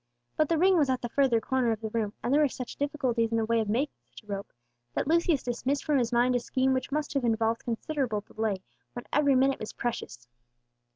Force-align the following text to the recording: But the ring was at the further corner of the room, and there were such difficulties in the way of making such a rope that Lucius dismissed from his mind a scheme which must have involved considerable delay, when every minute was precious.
But 0.35 0.49
the 0.49 0.57
ring 0.57 0.79
was 0.79 0.89
at 0.89 1.03
the 1.03 1.09
further 1.09 1.39
corner 1.39 1.69
of 1.71 1.79
the 1.79 1.91
room, 1.91 2.13
and 2.23 2.33
there 2.33 2.41
were 2.41 2.47
such 2.47 2.75
difficulties 2.75 3.29
in 3.29 3.37
the 3.37 3.45
way 3.45 3.59
of 3.59 3.69
making 3.69 3.93
such 4.09 4.23
a 4.23 4.25
rope 4.33 4.51
that 4.95 5.07
Lucius 5.07 5.43
dismissed 5.43 5.85
from 5.85 5.99
his 5.99 6.11
mind 6.11 6.35
a 6.35 6.39
scheme 6.39 6.73
which 6.73 6.91
must 6.91 7.13
have 7.13 7.23
involved 7.23 7.63
considerable 7.63 8.21
delay, 8.21 8.63
when 8.93 9.05
every 9.13 9.35
minute 9.35 9.59
was 9.59 9.73
precious. 9.73 10.27